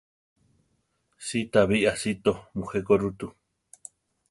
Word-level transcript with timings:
Sitá 1.27 1.61
bi 1.69 1.77
aʼsíto 1.91 2.33
mujé 2.57 2.79
ko 2.87 2.93
ru 3.01 3.09
tú. 3.19 3.27